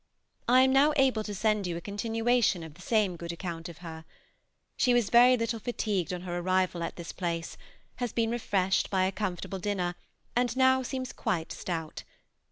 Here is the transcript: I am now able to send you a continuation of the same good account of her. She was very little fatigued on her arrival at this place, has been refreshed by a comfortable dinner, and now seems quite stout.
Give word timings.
I 0.47 0.61
am 0.63 0.73
now 0.73 0.93
able 0.95 1.23
to 1.23 1.35
send 1.35 1.67
you 1.67 1.77
a 1.77 1.79
continuation 1.79 2.63
of 2.63 2.73
the 2.73 2.81
same 2.81 3.15
good 3.15 3.31
account 3.31 3.69
of 3.69 3.77
her. 3.85 4.03
She 4.75 4.95
was 4.95 5.11
very 5.11 5.37
little 5.37 5.59
fatigued 5.59 6.11
on 6.11 6.21
her 6.21 6.39
arrival 6.39 6.81
at 6.81 6.95
this 6.95 7.11
place, 7.11 7.55
has 7.97 8.11
been 8.11 8.31
refreshed 8.31 8.89
by 8.89 9.03
a 9.05 9.11
comfortable 9.11 9.59
dinner, 9.59 9.93
and 10.35 10.57
now 10.57 10.81
seems 10.81 11.13
quite 11.13 11.51
stout. 11.51 12.01